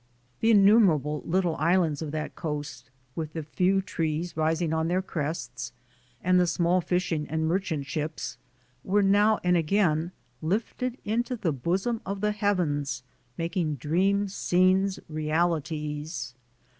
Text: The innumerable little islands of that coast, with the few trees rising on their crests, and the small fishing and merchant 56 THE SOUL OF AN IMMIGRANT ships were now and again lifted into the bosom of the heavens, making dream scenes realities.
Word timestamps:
The 0.39 0.49
innumerable 0.49 1.21
little 1.27 1.55
islands 1.57 2.01
of 2.01 2.09
that 2.11 2.33
coast, 2.33 2.89
with 3.15 3.33
the 3.33 3.43
few 3.43 3.83
trees 3.83 4.35
rising 4.35 4.73
on 4.73 4.87
their 4.87 5.03
crests, 5.03 5.73
and 6.23 6.39
the 6.39 6.47
small 6.47 6.81
fishing 6.81 7.27
and 7.29 7.45
merchant 7.45 7.85
56 7.85 7.93
THE 7.93 7.93
SOUL 7.93 8.01
OF 8.01 8.03
AN 8.03 8.49
IMMIGRANT 8.49 8.79
ships 8.83 8.93
were 8.95 9.03
now 9.03 9.39
and 9.43 9.57
again 9.57 10.11
lifted 10.41 10.97
into 11.05 11.35
the 11.35 11.53
bosom 11.53 12.01
of 12.03 12.19
the 12.21 12.31
heavens, 12.31 13.03
making 13.37 13.75
dream 13.75 14.27
scenes 14.27 14.99
realities. 15.07 16.33